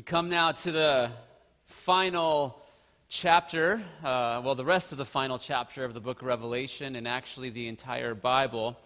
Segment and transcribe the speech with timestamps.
[0.00, 1.10] We come now to the
[1.66, 2.58] final
[3.10, 7.06] chapter, uh, well, the rest of the final chapter of the book of Revelation, and
[7.06, 8.80] actually the entire Bible.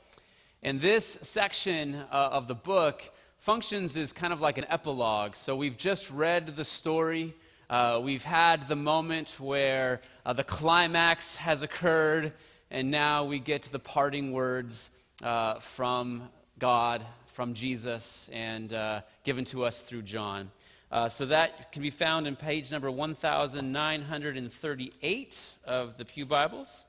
[0.65, 5.37] And this section uh, of the book functions as kind of like an epilogue.
[5.37, 7.33] So we've just read the story.
[7.71, 12.33] Uh, we've had the moment where uh, the climax has occurred,
[12.73, 14.91] and now we get the parting words
[15.23, 16.29] uh, from
[16.59, 20.51] God, from Jesus, and uh, given to us through John.
[20.95, 26.87] Uh, so that can be found in page number 1938 of the Pew Bibles.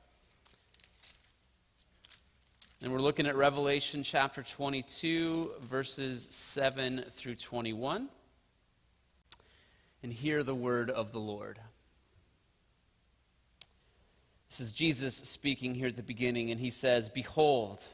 [2.84, 8.08] And we're looking at Revelation chapter 22, verses 7 through 21.
[10.04, 11.58] And hear the word of the Lord.
[14.48, 17.84] This is Jesus speaking here at the beginning, and he says, Behold,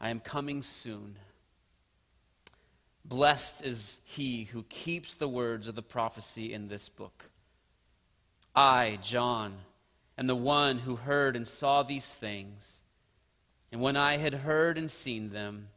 [0.00, 1.16] I am coming soon.
[3.04, 7.30] Blessed is he who keeps the words of the prophecy in this book.
[8.54, 9.54] I, John,
[10.16, 12.80] am the one who heard and saw these things.
[13.70, 15.68] And when I had heard and seen them,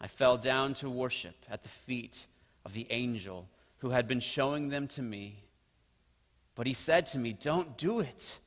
[0.00, 2.26] I fell down to worship at the feet
[2.64, 5.44] of the angel who had been showing them to me.
[6.54, 8.38] But he said to me, Don't do it.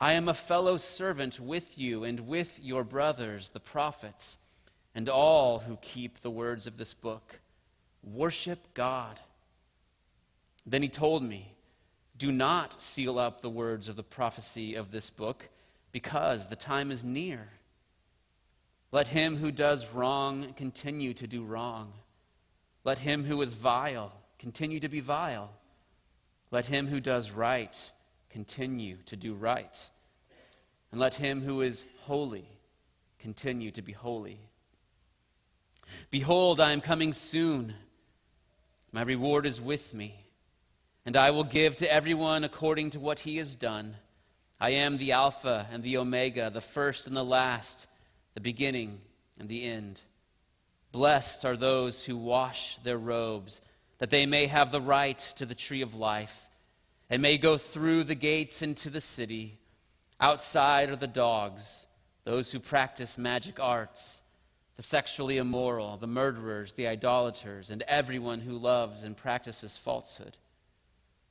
[0.00, 4.36] I am a fellow servant with you and with your brothers, the prophets,
[4.94, 7.40] and all who keep the words of this book.
[8.12, 9.20] Worship God.
[10.66, 11.54] Then he told me,
[12.16, 15.48] Do not seal up the words of the prophecy of this book,
[15.92, 17.48] because the time is near.
[18.90, 21.92] Let him who does wrong continue to do wrong.
[22.84, 25.50] Let him who is vile continue to be vile.
[26.50, 27.92] Let him who does right
[28.30, 29.90] continue to do right.
[30.90, 32.46] And let him who is holy
[33.18, 34.40] continue to be holy.
[36.10, 37.74] Behold, I am coming soon.
[38.90, 40.14] My reward is with me,
[41.04, 43.96] and I will give to everyone according to what he has done.
[44.58, 47.86] I am the Alpha and the Omega, the first and the last,
[48.34, 49.00] the beginning
[49.38, 50.00] and the end.
[50.90, 53.60] Blessed are those who wash their robes,
[53.98, 56.48] that they may have the right to the tree of life,
[57.10, 59.58] and may go through the gates into the city.
[60.18, 61.84] Outside are the dogs,
[62.24, 64.22] those who practice magic arts
[64.78, 70.38] the sexually immoral, the murderers, the idolaters, and everyone who loves and practices falsehood.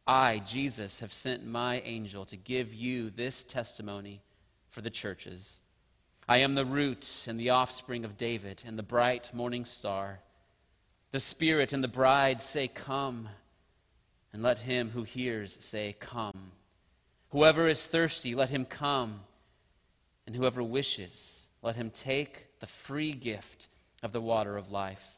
[0.05, 4.21] I, Jesus, have sent my angel to give you this testimony
[4.69, 5.61] for the churches.
[6.27, 10.19] I am the root and the offspring of David and the bright morning star.
[11.13, 13.29] The Spirit and the bride say, Come.
[14.33, 16.51] And let him who hears say, Come.
[17.29, 19.21] Whoever is thirsty, let him come.
[20.25, 23.67] And whoever wishes, let him take the free gift
[24.03, 25.17] of the water of life.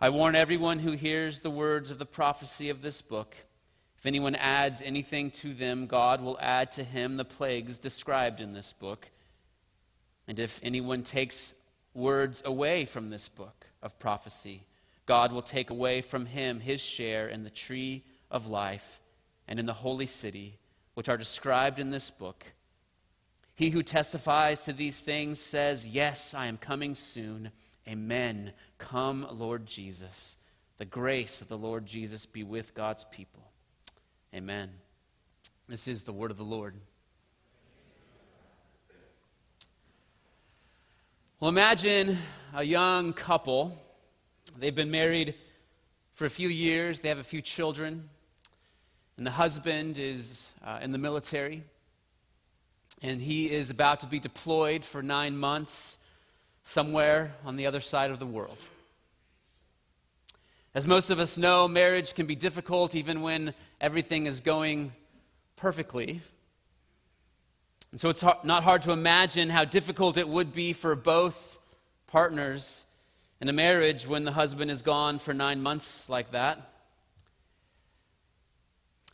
[0.00, 3.34] I warn everyone who hears the words of the prophecy of this book.
[3.98, 8.52] If anyone adds anything to them, God will add to him the plagues described in
[8.52, 9.10] this book.
[10.28, 11.52] And if anyone takes
[11.94, 14.62] words away from this book of prophecy,
[15.04, 19.00] God will take away from him his share in the tree of life
[19.48, 20.58] and in the holy city,
[20.94, 22.44] which are described in this book.
[23.58, 27.50] He who testifies to these things says, Yes, I am coming soon.
[27.88, 28.52] Amen.
[28.78, 30.36] Come, Lord Jesus.
[30.76, 33.42] The grace of the Lord Jesus be with God's people.
[34.32, 34.70] Amen.
[35.68, 36.76] This is the word of the Lord.
[41.40, 42.16] Well, imagine
[42.54, 43.76] a young couple.
[44.56, 45.34] They've been married
[46.12, 48.08] for a few years, they have a few children,
[49.16, 51.64] and the husband is uh, in the military
[53.02, 55.98] and he is about to be deployed for nine months
[56.62, 58.58] somewhere on the other side of the world.
[60.74, 64.92] As most of us know, marriage can be difficult even when everything is going
[65.56, 66.20] perfectly.
[67.90, 71.58] And so it's not hard to imagine how difficult it would be for both
[72.06, 72.86] partners
[73.40, 76.70] in a marriage when the husband is gone for nine months like that.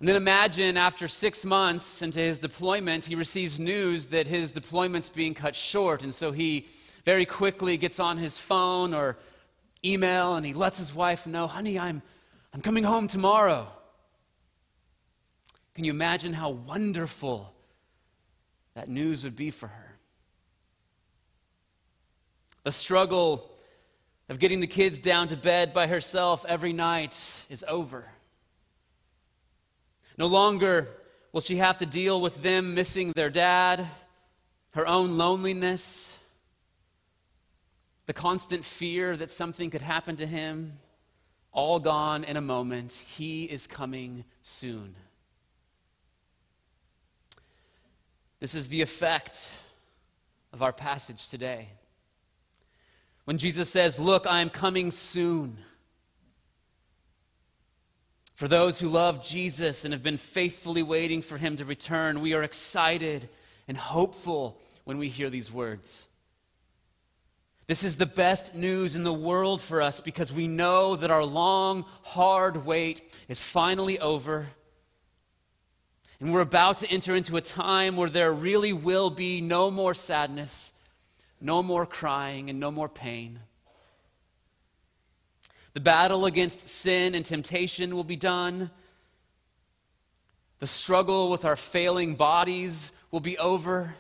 [0.01, 5.09] And then imagine after six months into his deployment, he receives news that his deployment's
[5.09, 6.03] being cut short.
[6.03, 6.67] And so he
[7.05, 9.17] very quickly gets on his phone or
[9.85, 12.03] email and he lets his wife know, honey, I'm,
[12.53, 13.69] I'm coming home tomorrow.
[15.75, 17.55] Can you imagine how wonderful
[18.75, 19.99] that news would be for her?
[22.65, 23.51] The struggle
[24.29, 28.09] of getting the kids down to bed by herself every night is over.
[30.17, 30.89] No longer
[31.33, 33.87] will she have to deal with them missing their dad,
[34.71, 36.19] her own loneliness,
[38.07, 40.79] the constant fear that something could happen to him.
[41.53, 42.93] all gone in a moment.
[42.93, 44.97] He is coming soon.
[48.41, 49.63] This is the effect
[50.53, 51.69] of our passage today.
[53.25, 55.59] When Jesus says, Look, I am coming soon.
[58.35, 62.35] For those who love Jesus and have been faithfully waiting for him to return, we
[62.35, 63.29] are excited
[63.69, 66.07] and hopeful when we hear these words.
[67.67, 71.25] This is the best news in the world for us because we know that our
[71.25, 74.49] long, hard wait is finally over.
[76.21, 79.95] And we're about to enter into a time where there really will be no more
[79.95, 80.75] sadness,
[81.41, 83.39] no more crying, and no more pain.
[85.75, 88.71] The battle against sin and temptation will be done.
[90.61, 93.97] The struggle with our failing bodies will be over.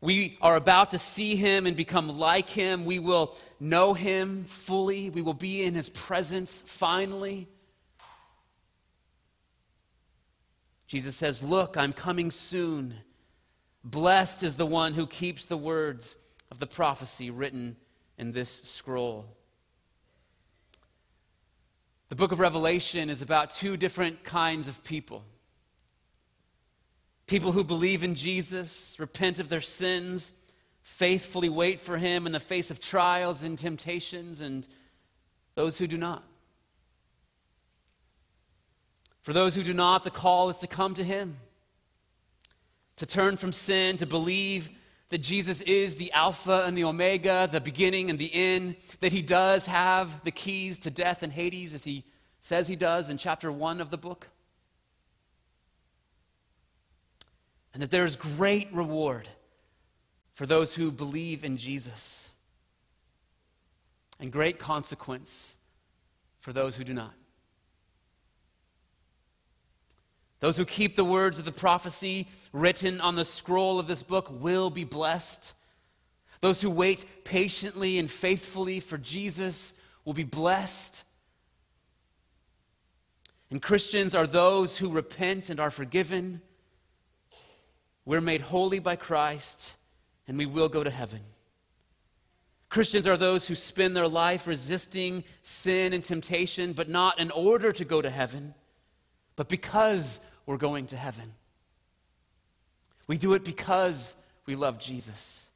[0.00, 2.84] We are about to see him and become like him.
[2.84, 5.10] We will know him fully.
[5.10, 7.48] We will be in his presence finally.
[10.86, 12.94] Jesus says, Look, I'm coming soon.
[13.82, 16.16] Blessed is the one who keeps the words
[16.50, 17.76] of the prophecy written
[18.16, 19.37] in this scroll.
[22.08, 25.24] The book of Revelation is about two different kinds of people
[27.26, 30.32] people who believe in Jesus, repent of their sins,
[30.80, 34.66] faithfully wait for him in the face of trials and temptations, and
[35.54, 36.24] those who do not.
[39.20, 41.36] For those who do not, the call is to come to him,
[42.96, 44.70] to turn from sin, to believe
[45.10, 49.22] that Jesus is the Alpha and the Omega, the beginning and the end, that he
[49.22, 52.04] does have the keys to death and Hades, as he
[52.40, 54.28] says he does in chapter 1 of the book.
[57.72, 59.28] And that there is great reward
[60.32, 62.32] for those who believe in Jesus,
[64.20, 65.56] and great consequence
[66.38, 67.14] for those who do not.
[70.40, 74.28] Those who keep the words of the prophecy written on the scroll of this book
[74.30, 75.54] will be blessed.
[76.40, 79.74] Those who wait patiently and faithfully for Jesus
[80.04, 81.04] will be blessed.
[83.50, 86.40] And Christians are those who repent and are forgiven.
[88.04, 89.74] We're made holy by Christ,
[90.26, 91.20] and we will go to heaven.
[92.68, 97.72] Christians are those who spend their life resisting sin and temptation, but not in order
[97.72, 98.54] to go to heaven,
[99.36, 101.34] but because we're going to heaven.
[103.06, 104.16] We do it because
[104.46, 105.46] we love Jesus.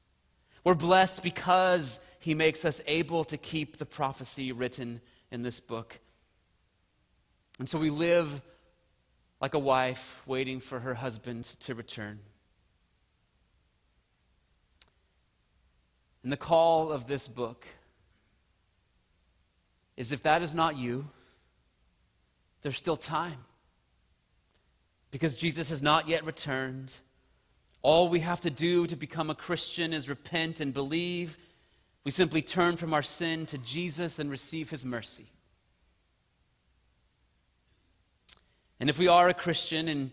[0.65, 5.01] We're blessed because he makes us able to keep the prophecy written
[5.31, 5.99] in this book.
[7.59, 8.43] And so we live
[9.41, 12.21] like a wife waiting for her husband to return.
[16.23, 17.67] And the call of this book
[19.97, 21.09] is if that is not you,
[22.61, 23.39] there's still time
[25.13, 26.99] because Jesus has not yet returned.
[27.83, 31.39] All we have to do to become a Christian is repent and believe.
[32.03, 35.27] We simply turn from our sin to Jesus and receive his mercy.
[38.81, 40.11] And if we are a Christian and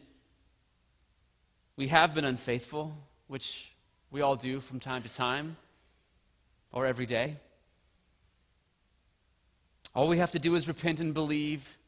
[1.76, 2.96] we have been unfaithful,
[3.28, 3.72] which
[4.12, 5.56] we all do from time to time
[6.72, 7.38] or every day,
[9.96, 11.79] all we have to do is repent and believe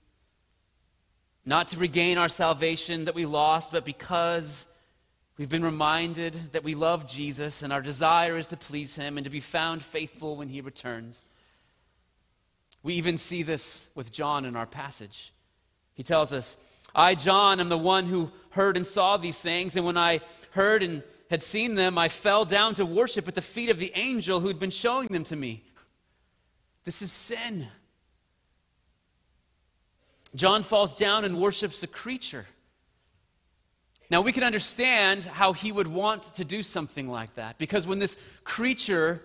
[1.46, 4.68] not to regain our salvation that we lost, but because
[5.38, 9.24] we've been reminded that we love Jesus and our desire is to please him and
[9.24, 11.26] to be found faithful when he returns.
[12.84, 15.34] We even see this with John in our passage.
[15.94, 16.58] He tells us,
[16.96, 20.22] I, John, am the one who heard and saw these things, and when I
[20.52, 23.92] heard and had seen them, I fell down to worship at the feet of the
[23.96, 25.64] angel who'd been showing them to me.
[26.84, 27.68] This is sin.
[30.36, 32.46] John falls down and worships a creature.
[34.10, 38.00] Now, we can understand how he would want to do something like that, because when
[38.00, 39.22] this creature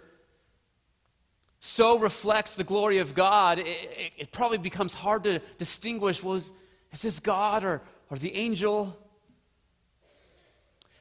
[1.58, 6.36] so reflects the glory of God, it, it, it probably becomes hard to distinguish well,
[6.36, 6.52] is,
[6.92, 8.96] is this God or, or the angel?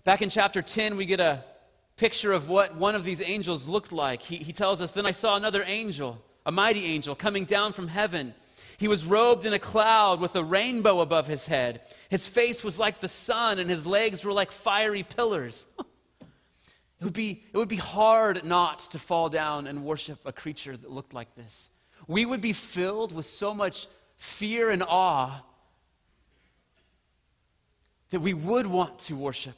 [0.03, 1.43] Back in chapter 10, we get a
[1.97, 4.21] picture of what one of these angels looked like.
[4.21, 7.87] He, he tells us, Then I saw another angel, a mighty angel, coming down from
[7.87, 8.33] heaven
[8.77, 11.81] he was robed in a cloud with a rainbow above his head.
[12.09, 15.65] His face was like the sun, and his legs were like fiery pillars.
[15.79, 20.75] It would, be, it would be hard not to fall down and worship a creature
[20.75, 21.69] that looked like this.
[22.07, 25.43] We would be filled with so much fear and awe
[28.11, 29.57] that we would want to worship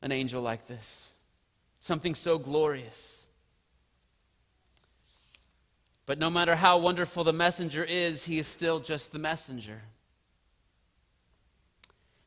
[0.00, 1.14] an angel like this,
[1.80, 3.23] something so glorious.
[6.06, 9.82] But no matter how wonderful the messenger is, he is still just the messenger.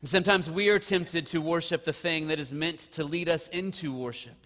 [0.02, 3.48] And sometimes we are tempted to worship the thing that is meant to lead us
[3.48, 4.46] into worship.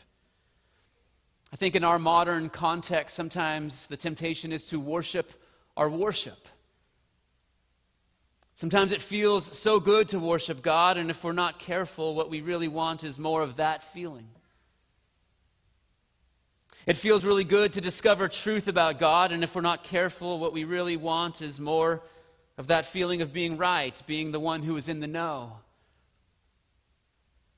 [1.54, 5.34] I think in our modern context, sometimes the temptation is to worship
[5.76, 6.48] our worship.
[8.54, 12.42] Sometimes it feels so good to worship God, and if we're not careful, what we
[12.42, 14.28] really want is more of that feeling.
[16.88, 20.52] It feels really good to discover truth about God, and if we're not careful, what
[20.52, 22.02] we really want is more
[22.58, 25.54] of that feeling of being right, being the one who is in the know.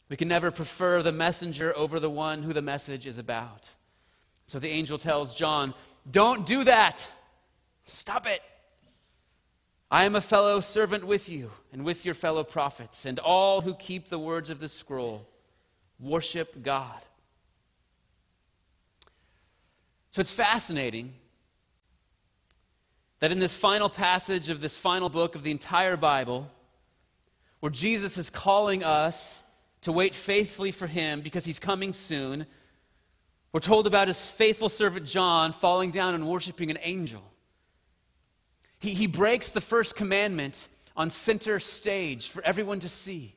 [0.09, 3.69] We can never prefer the messenger over the one who the message is about.
[4.45, 5.73] So the angel tells John,
[6.09, 7.09] Don't do that.
[7.85, 8.41] Stop it.
[9.89, 13.73] I am a fellow servant with you and with your fellow prophets and all who
[13.75, 15.27] keep the words of this scroll.
[15.99, 16.99] Worship God.
[20.13, 21.11] So it's fascinating
[23.17, 26.51] that in this final passage of this final book of the entire Bible,
[27.61, 29.41] where Jesus is calling us
[29.81, 32.45] to wait faithfully for him because he's coming soon,
[33.53, 37.23] we're told about his faithful servant John falling down and worshiping an angel.
[38.77, 43.33] He, he breaks the first commandment on center stage for everyone to see.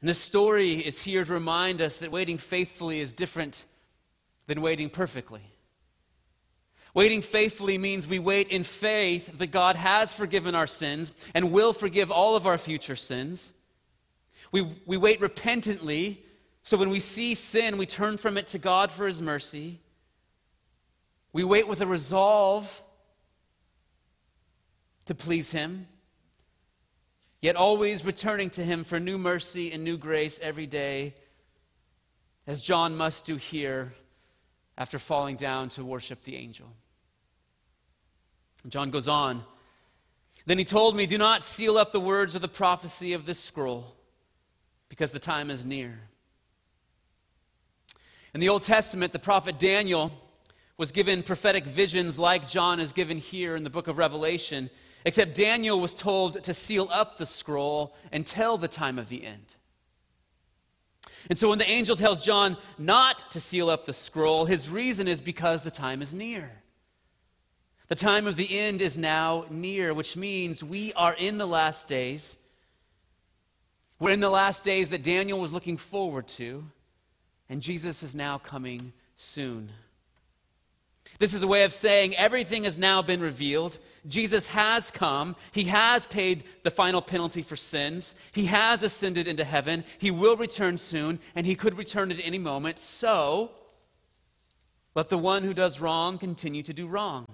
[0.00, 3.64] And this story is here to remind us that waiting faithfully is different
[4.46, 5.42] than waiting perfectly.
[6.94, 11.72] Waiting faithfully means we wait in faith that God has forgiven our sins and will
[11.72, 13.52] forgive all of our future sins.
[14.52, 16.24] We, we wait repentantly,
[16.62, 19.80] so when we see sin, we turn from it to God for His mercy.
[21.32, 22.82] We wait with a resolve
[25.04, 25.86] to please Him
[27.40, 31.14] yet always returning to him for new mercy and new grace every day,
[32.46, 33.92] as John must do here
[34.76, 36.68] after falling down to worship the angel.
[38.68, 39.44] John goes on.
[40.46, 43.40] Then he told me, Do not seal up the words of the prophecy of this
[43.40, 43.94] scroll,
[44.88, 46.00] because the time is near.
[48.34, 50.12] In the Old Testament, the prophet Daniel
[50.76, 54.70] was given prophetic visions like John is given here in the book of Revelation.
[55.08, 59.54] Except Daniel was told to seal up the scroll until the time of the end.
[61.30, 65.08] And so when the angel tells John not to seal up the scroll, his reason
[65.08, 66.60] is because the time is near.
[67.86, 71.88] The time of the end is now near, which means we are in the last
[71.88, 72.36] days.
[73.98, 76.70] We're in the last days that Daniel was looking forward to,
[77.48, 79.70] and Jesus is now coming soon.
[81.18, 83.78] This is a way of saying everything has now been revealed.
[84.06, 85.34] Jesus has come.
[85.50, 88.14] He has paid the final penalty for sins.
[88.32, 89.84] He has ascended into heaven.
[89.98, 92.78] He will return soon, and he could return at any moment.
[92.78, 93.50] So,
[94.94, 97.26] let the one who does wrong continue to do wrong.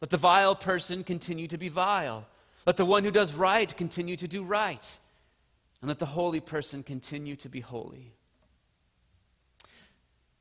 [0.00, 2.26] Let the vile person continue to be vile.
[2.66, 4.98] Let the one who does right continue to do right.
[5.80, 8.12] And let the holy person continue to be holy.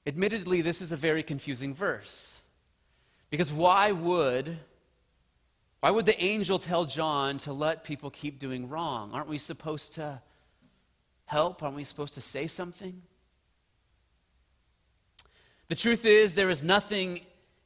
[0.08, 2.42] Admittedly, this is a very confusing verse.
[3.30, 4.58] Because why would
[5.80, 9.12] why would the angel tell John to let people keep doing wrong?
[9.14, 10.22] Aren't we supposed to
[11.26, 11.62] help?
[11.62, 13.04] Aren't we supposed to say something?
[15.68, 17.22] The truth is, there is nothing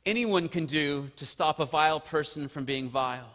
[0.06, 3.30] anyone can do to stop a vile person from being vile.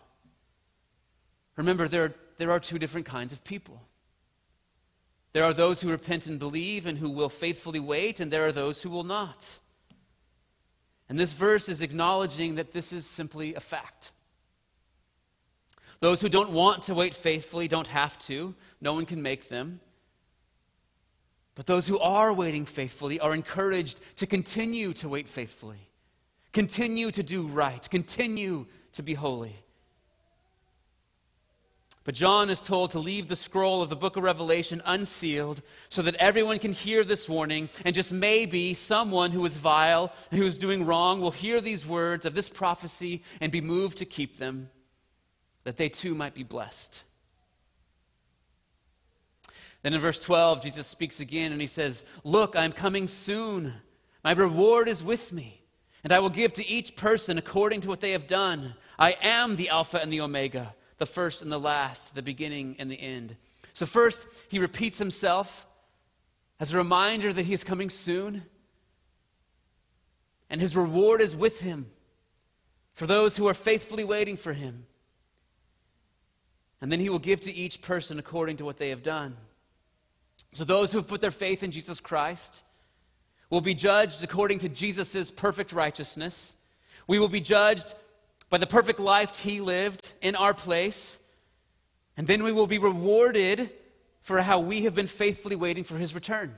[1.57, 3.81] Remember, there, there are two different kinds of people.
[5.33, 8.53] There are those who repent and believe and who will faithfully wait, and there are
[8.53, 9.59] those who will not.
[11.09, 14.13] And this verse is acknowledging that this is simply a fact.
[16.01, 19.81] Those who don't want to wait faithfully don't have to, no one can make them.
[21.55, 25.89] But those who are waiting faithfully are encouraged to continue to wait faithfully,
[26.53, 29.55] continue to do right, continue to be holy.
[32.07, 36.03] But John is told to leave the scroll of the book of Revelation unsealed so
[36.03, 40.47] that everyone can hear this warning, and just maybe someone who is vile and who
[40.47, 44.37] is doing wrong will hear these words of this prophecy and be moved to keep
[44.37, 44.71] them,
[45.65, 47.03] that they too might be blessed.
[49.83, 53.75] Then in verse 12, Jesus speaks again and he says, Look, I'm coming soon.
[54.23, 55.61] My reward is with me,
[56.05, 58.75] and I will give to each person according to what they have done.
[58.97, 62.91] I am the Alpha and the Omega the first and the last, the beginning and
[62.91, 63.37] the end.
[63.73, 65.67] So, first, he repeats himself
[66.59, 68.43] as a reminder that he is coming soon,
[70.49, 71.87] and his reward is with him
[72.93, 74.87] for those who are faithfully waiting for him.
[76.81, 79.37] And then he will give to each person according to what they have done.
[80.53, 82.65] So, those who have put their faith in Jesus Christ,
[83.51, 86.57] will be judged according to Jesus' perfect righteousness.
[87.07, 87.95] We will be judged
[88.49, 91.19] by the perfect life he lived in our place.
[92.17, 93.71] And then we will be rewarded
[94.23, 96.55] for how we have been faithfully waiting for his return.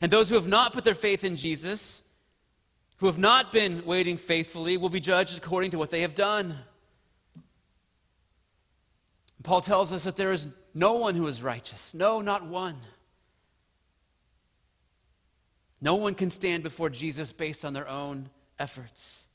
[0.00, 2.02] And those who have not put their faith in Jesus,
[2.98, 6.58] who have not been waiting faithfully, will be judged according to what they have done.
[9.42, 11.94] Paul tells us that there is no one who is righteous.
[11.94, 12.76] No, not one.
[15.80, 19.27] No one can stand before Jesus based on their own efforts.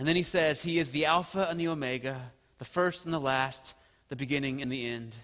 [0.00, 3.20] And then he says, He is the Alpha and the Omega, the first and the
[3.20, 3.74] last,
[4.08, 5.14] the beginning and the end.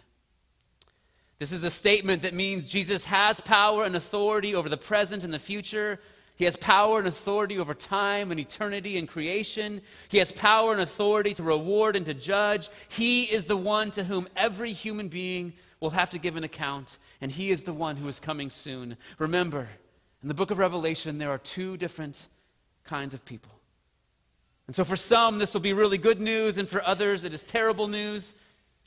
[1.38, 5.32] This is a statement that means Jesus has power and authority over the present and
[5.32, 5.98] the future.
[6.34, 9.80] He has power and authority over time and eternity and creation.
[10.10, 12.68] He has power and authority to reward and to judge.
[12.90, 16.98] He is the one to whom every human being will have to give an account,
[17.22, 18.98] and He is the one who is coming soon.
[19.16, 19.70] Remember,
[20.20, 22.28] in the book of Revelation, there are two different
[22.84, 23.52] kinds of people.
[24.66, 27.42] And so, for some, this will be really good news, and for others, it is
[27.42, 28.34] terrible news.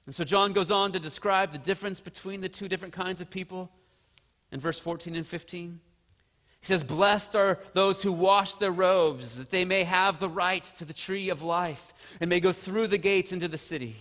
[0.05, 3.29] And so, John goes on to describe the difference between the two different kinds of
[3.29, 3.71] people
[4.51, 5.79] in verse 14 and 15.
[6.59, 10.63] He says, Blessed are those who wash their robes, that they may have the right
[10.63, 13.95] to the tree of life and may go through the gates into the city.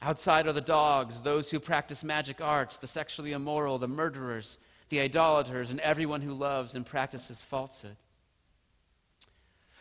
[0.00, 5.00] Outside are the dogs, those who practice magic arts, the sexually immoral, the murderers, the
[5.00, 7.96] idolaters, and everyone who loves and practices falsehood.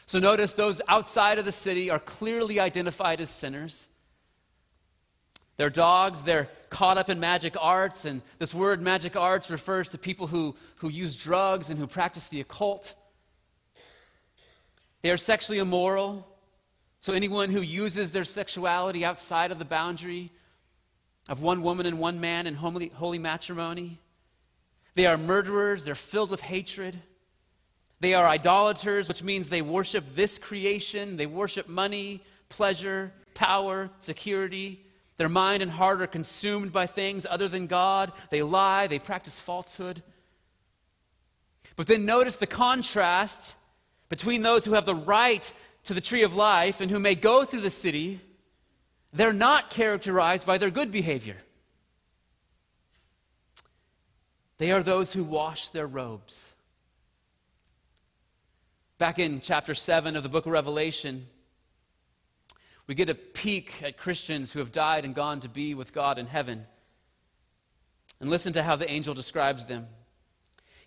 [0.06, 3.88] So notice those outside of the city are clearly identified as sinners.
[5.58, 9.98] They're dogs, they're caught up in magic arts, and this word magic arts refers to
[9.98, 12.96] people who, who use drugs and who practice the occult.
[15.04, 16.28] They are sexually immoral,
[17.00, 20.32] so anyone who uses their sexuality outside of the boundary
[21.30, 24.00] of one woman and one man in holy, holy matrimony.
[24.96, 27.00] They are murderers, they're filled with hatred.
[28.04, 34.84] They are idolaters, which means they worship this creation, they worship money, pleasure, power, security.
[35.16, 38.12] Their mind and heart are consumed by things other than God.
[38.30, 40.04] They lie, they practice falsehood.
[41.78, 43.56] But then notice the contrast
[44.10, 45.54] between those who have the right
[45.86, 48.20] to the tree of life and who may go through the city.
[49.14, 51.38] They're not characterized by their good behavior.
[54.58, 56.53] They are those who wash their robes.
[59.04, 61.28] Back in chapter 7 of the book of Revelation,
[62.88, 66.18] we get a peek at Christians who have died and gone to be with God
[66.18, 66.66] in heaven.
[68.22, 69.88] And listen to how the angel describes them.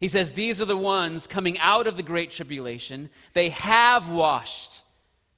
[0.00, 3.10] He says, These are the ones coming out of the great tribulation.
[3.34, 4.82] They have washed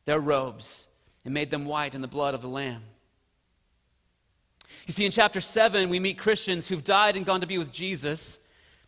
[0.04, 0.86] their robes
[1.24, 2.84] and made them white in the blood of the Lamb.
[4.86, 7.72] You see, in chapter 7, we meet Christians who've died and gone to be with
[7.72, 8.38] Jesus.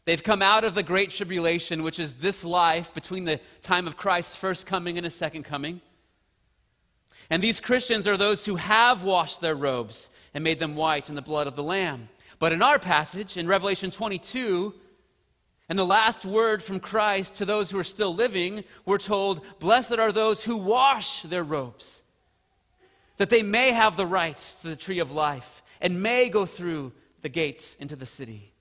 [0.04, 3.96] They've come out of the great tribulation, which is this life between the time of
[3.96, 5.80] Christ's first coming and his second coming.
[7.28, 11.14] And these Christians are those who have washed their robes and made them white in
[11.14, 12.08] the blood of the Lamb.
[12.38, 14.74] But in our passage, in Revelation 22,
[15.68, 19.98] and the last word from Christ to those who are still living, we're told, Blessed
[19.98, 22.02] are those who wash their robes,
[23.18, 26.92] that they may have the right to the tree of life and may go through
[27.20, 28.52] the gates into the city.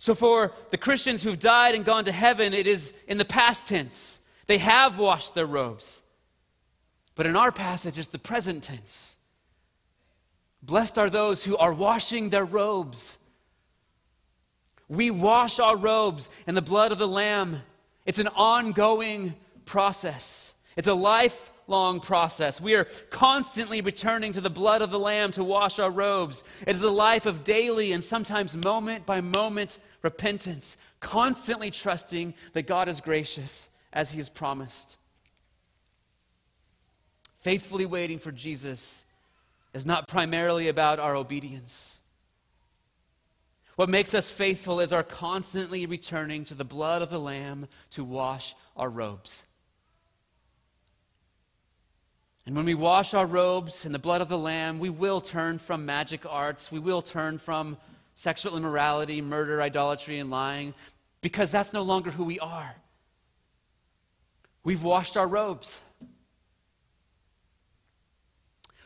[0.00, 3.68] So, for the Christians who've died and gone to heaven, it is in the past
[3.68, 4.20] tense.
[4.46, 6.02] They have washed their robes.
[7.16, 9.18] But in our passage, it's the present tense.
[10.62, 13.18] Blessed are those who are washing their robes.
[14.88, 17.60] We wash our robes in the blood of the Lamb.
[18.06, 19.34] It's an ongoing
[19.66, 22.58] process, it's a lifelong process.
[22.58, 26.42] We are constantly returning to the blood of the Lamb to wash our robes.
[26.66, 32.66] It is a life of daily and sometimes moment by moment repentance, constantly trusting that
[32.66, 34.96] God is gracious as He has promised.
[37.38, 39.04] Faithfully waiting for Jesus
[39.72, 42.00] is not primarily about our obedience.
[43.76, 48.04] What makes us faithful is our constantly returning to the blood of the Lamb to
[48.04, 49.46] wash our robes.
[52.44, 55.58] And when we wash our robes in the blood of the Lamb, we will turn
[55.58, 56.72] from magic arts.
[56.72, 57.78] We will turn from
[58.20, 60.74] sexual immorality, murder, idolatry, and lying,
[61.22, 62.76] because that's no longer who we are.
[64.62, 65.80] We've washed our robes.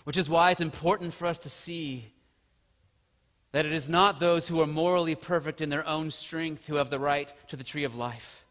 [0.04, 2.12] Which is why it's important for us to see
[3.50, 6.90] that it is not those who are morally perfect in their own strength who have
[6.90, 8.44] the right to the tree of life.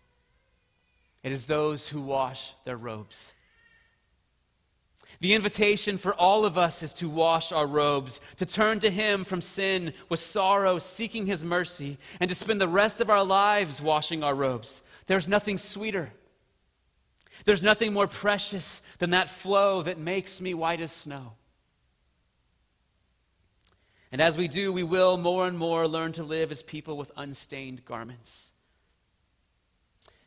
[1.23, 3.33] It is those who wash their robes.
[5.23, 9.23] The invitation for all of us is to wash our robes, to turn to Him
[9.23, 13.81] from sin with sorrow, seeking His mercy, and to spend the rest of our lives
[13.81, 14.83] washing our robes.
[15.07, 16.11] There's nothing sweeter.
[17.45, 21.35] There's nothing more precious than that flow that makes me white as snow.
[24.11, 27.13] And as we do, we will more and more learn to live as people with
[27.15, 28.51] unstained garments.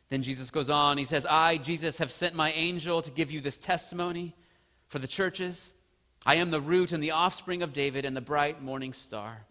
[0.09, 0.97] Then Jesus goes on.
[0.97, 4.33] He says, I, Jesus, have sent my angel to give you this testimony
[4.87, 5.73] for the churches.
[6.25, 9.45] I am the root and the offspring of David and the bright morning star.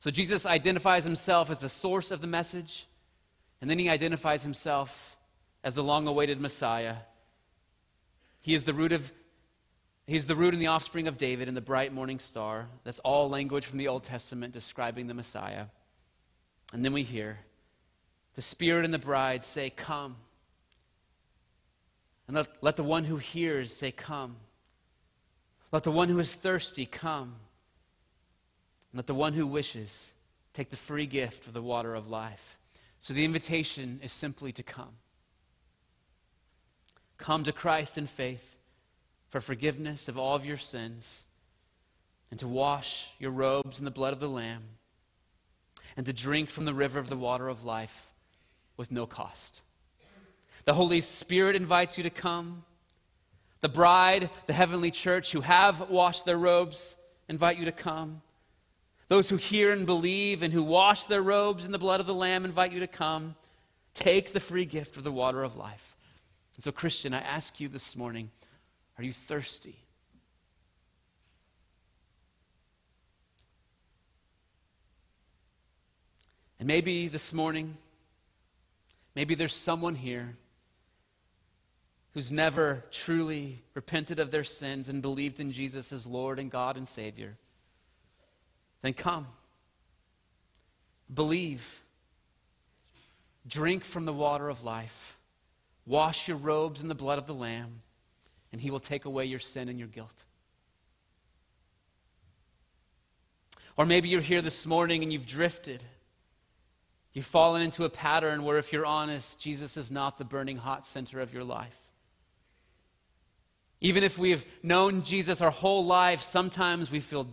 [0.00, 2.86] So Jesus identifies himself as the source of the message,
[3.60, 5.16] and then he identifies himself
[5.62, 6.96] as the long awaited Messiah.
[8.42, 9.10] He is the root of
[10.06, 12.68] He's the root and the offspring of David and the bright morning star.
[12.84, 15.66] That's all language from the Old Testament describing the Messiah.
[16.74, 17.38] And then we hear
[18.34, 20.16] the Spirit and the bride say, Come.
[22.26, 24.36] And let, let the one who hears say, Come.
[25.72, 27.34] Let the one who is thirsty come.
[28.92, 30.14] And let the one who wishes
[30.52, 32.58] take the free gift of the water of life.
[33.00, 34.96] So the invitation is simply to come.
[37.18, 38.56] Come to Christ in faith
[39.28, 41.26] for forgiveness of all of your sins
[42.30, 44.62] and to wash your robes in the blood of the Lamb
[45.96, 48.12] and to drink from the river of the water of life
[48.76, 49.62] with no cost.
[50.64, 52.64] The Holy Spirit invites you to come.
[53.60, 56.96] The bride, the heavenly church who have washed their robes,
[57.28, 58.22] invite you to come.
[59.08, 62.14] Those who hear and believe and who wash their robes in the blood of the
[62.14, 63.36] Lamb invite you to come.
[63.92, 65.96] Take the free gift of the water of life.
[66.56, 68.30] And so, Christian, I ask you this morning
[68.96, 69.76] are you thirsty?
[76.58, 77.76] And maybe this morning,
[79.14, 80.36] maybe there's someone here
[82.14, 86.76] who's never truly repented of their sins and believed in Jesus as Lord and God
[86.76, 87.36] and Savior,
[88.82, 89.26] then come.
[91.12, 91.82] Believe.
[93.46, 95.18] Drink from the water of life.
[95.86, 97.82] Wash your robes in the blood of the Lamb,
[98.52, 100.24] and He will take away your sin and your guilt.
[103.76, 105.82] Or maybe you're here this morning and you've drifted.
[107.12, 110.86] You've fallen into a pattern where, if you're honest, Jesus is not the burning hot
[110.86, 111.83] center of your life.
[113.80, 117.28] Even if we've known Jesus our whole life, sometimes we feel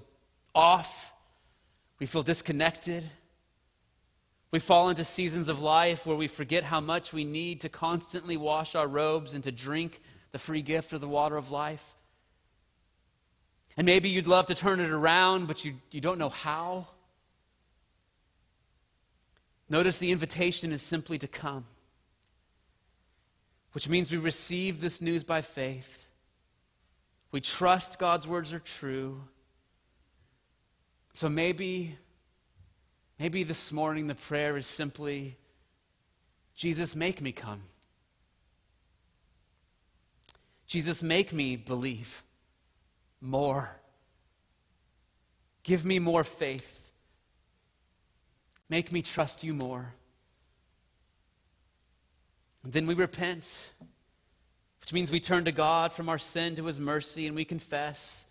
[0.54, 1.14] off,
[2.00, 3.04] we feel disconnected.
[4.52, 8.36] We fall into seasons of life where we forget how much we need to constantly
[8.36, 10.02] wash our robes and to drink
[10.34, 11.96] the free gift of the water of life.
[13.78, 16.88] And maybe you'd love to turn it around, but you, you don't know how.
[19.70, 21.66] Notice the invitation is simply to come,
[23.72, 26.01] which means we receive this news by faith.
[27.32, 29.22] We trust God's words are true.
[31.14, 31.98] So maybe,
[33.20, 35.38] maybe this morning the prayer is simply
[36.56, 37.64] Jesus, make me come.
[40.68, 42.24] Jesus, make me believe
[43.20, 43.78] more.
[45.64, 46.92] Give me more faith.
[48.70, 49.94] Make me trust you more.
[52.64, 53.74] And then we repent
[54.92, 58.26] which means we turn to God from our sin to his mercy and we confess.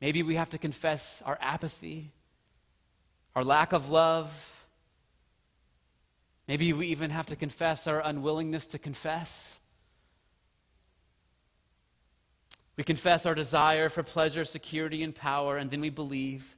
[0.00, 2.10] Maybe we have to confess our apathy,
[3.34, 4.66] our lack of love.
[6.48, 9.60] Maybe we even have to confess our unwillingness to confess.
[12.78, 16.56] We confess our desire for pleasure, security, and power, and then we believe.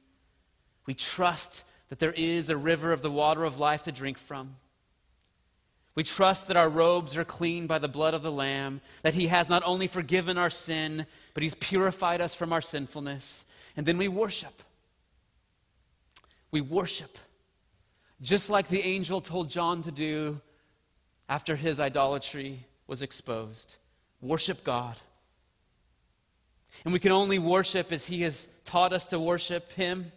[0.85, 4.55] We trust that there is a river of the water of life to drink from.
[5.99, 9.27] We trust that our robes are clean by the blood of the Lamb, that He
[9.27, 13.43] has not only forgiven our sin, but He's purified us from our sinfulness.
[13.75, 14.63] And then we worship.
[16.51, 17.17] We worship.
[18.21, 20.39] Just like the angel told John to do
[21.27, 23.75] after his idolatry was exposed.
[24.21, 24.95] Worship God.
[26.85, 30.13] And we can only worship as He has taught us to worship Him.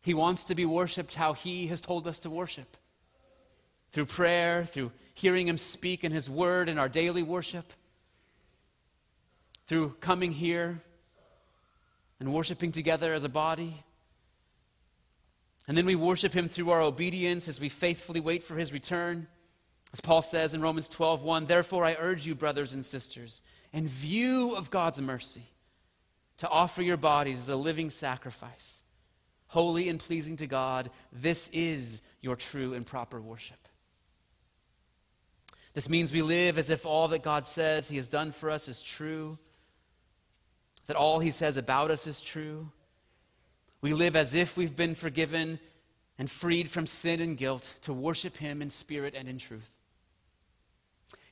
[0.00, 2.78] He wants to be worshiped how He has told us to worship
[3.92, 7.72] through prayer, through hearing Him speak in His Word in our daily worship,
[9.66, 10.82] through coming here
[12.18, 13.74] and worshiping together as a body.
[15.66, 19.26] And then we worship Him through our obedience as we faithfully wait for His return.
[19.92, 23.88] As Paul says in Romans 12 1, Therefore I urge you, brothers and sisters, in
[23.88, 25.50] view of God's mercy,
[26.38, 28.82] to offer your bodies as a living sacrifice,
[29.48, 30.90] holy and pleasing to God.
[31.12, 33.68] This is your true and proper worship.
[35.72, 38.68] This means we live as if all that God says He has done for us
[38.68, 39.38] is true,
[40.86, 42.70] that all He says about us is true.
[43.80, 45.58] We live as if we've been forgiven
[46.18, 49.72] and freed from sin and guilt to worship Him in spirit and in truth.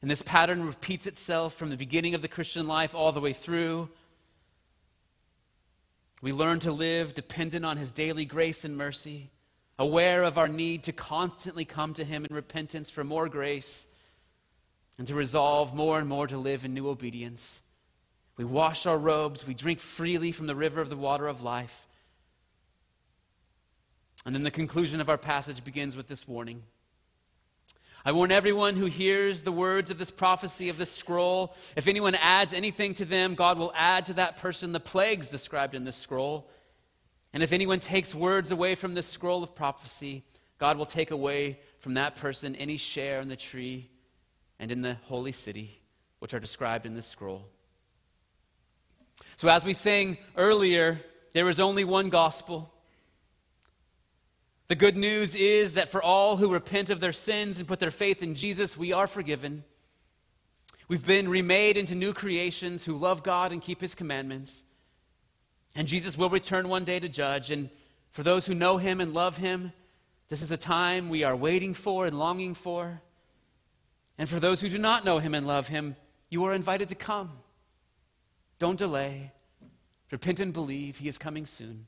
[0.00, 3.32] And this pattern repeats itself from the beginning of the Christian life all the way
[3.32, 3.88] through.
[6.22, 9.30] We learn to live dependent on His daily grace and mercy,
[9.78, 13.88] aware of our need to constantly come to Him in repentance for more grace,
[14.98, 17.62] and to resolve more and more to live in new obedience.
[18.36, 21.86] We wash our robes, we drink freely from the river of the water of life.
[24.26, 26.64] And then the conclusion of our passage begins with this warning.
[28.04, 31.54] I warn everyone who hears the words of this prophecy of this scroll.
[31.76, 35.74] If anyone adds anything to them, God will add to that person the plagues described
[35.74, 36.48] in this scroll.
[37.32, 40.24] And if anyone takes words away from this scroll of prophecy,
[40.58, 43.90] God will take away from that person any share in the tree
[44.58, 45.80] and in the holy city,
[46.18, 47.46] which are described in this scroll.
[49.36, 50.98] So, as we sang earlier,
[51.32, 52.72] there is only one gospel.
[54.68, 57.90] The good news is that for all who repent of their sins and put their
[57.90, 59.64] faith in Jesus, we are forgiven.
[60.88, 64.64] We've been remade into new creations who love God and keep his commandments.
[65.74, 67.50] And Jesus will return one day to judge.
[67.50, 67.70] And
[68.10, 69.72] for those who know him and love him,
[70.28, 73.00] this is a time we are waiting for and longing for.
[74.18, 75.96] And for those who do not know him and love him,
[76.28, 77.30] you are invited to come.
[78.58, 79.32] Don't delay.
[80.10, 80.98] Repent and believe.
[80.98, 81.86] He is coming soon.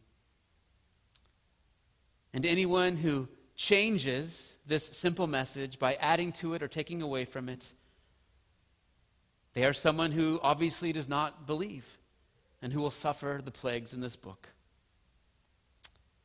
[2.32, 7.48] And anyone who changes this simple message by adding to it or taking away from
[7.48, 7.72] it,
[9.52, 11.98] they are someone who obviously does not believe
[12.62, 14.48] and who will suffer the plagues in this book.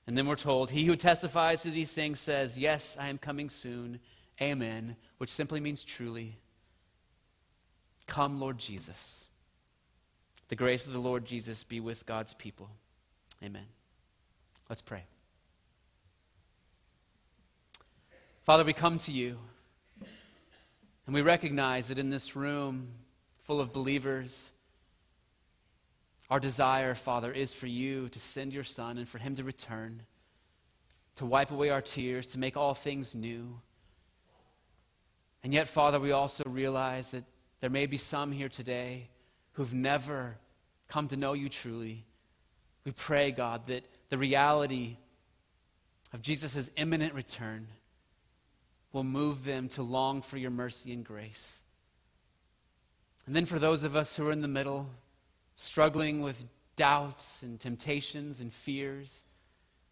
[0.06, 3.50] And then we're told, He who testifies to these things says, Yes, I am coming
[3.50, 4.00] soon.
[4.42, 6.38] Amen, which simply means truly.
[8.08, 9.26] Come, Lord Jesus.
[10.50, 12.70] The grace of the Lord Jesus be with God's people.
[13.44, 13.66] Amen.
[14.70, 15.04] Let's pray.
[18.42, 19.40] Father, we come to you
[21.06, 22.90] and we recognize that in this room
[23.40, 24.52] full of believers,
[26.30, 30.02] our desire, Father, is for you to send your Son and for him to return,
[31.16, 33.62] to wipe away our tears, to make all things new.
[35.46, 37.24] And yet, Father, we also realize that
[37.62, 39.10] there may be some here today
[39.52, 40.38] who've never
[40.88, 42.04] come to know you truly.
[42.84, 44.98] We pray, God, that the reality
[46.14, 47.68] of Jesus' imminent return
[48.92, 51.62] will move them to long for your mercy and grace.
[53.28, 54.90] And then for those of us who are in the middle,
[55.56, 56.44] struggling with
[56.76, 59.24] doubts and temptations and fears,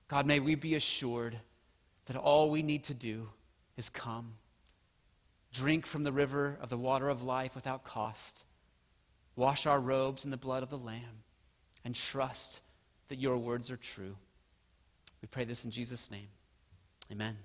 [0.07, 1.37] God, may we be assured
[2.07, 3.29] that all we need to do
[3.77, 4.33] is come.
[5.53, 8.45] Drink from the river of the water of life without cost.
[9.35, 11.23] Wash our robes in the blood of the Lamb
[11.85, 12.61] and trust
[13.07, 14.15] that your words are true.
[15.21, 16.27] We pray this in Jesus' name.
[17.11, 17.37] Amen.